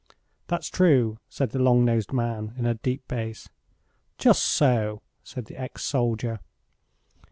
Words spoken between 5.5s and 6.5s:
ex soldier.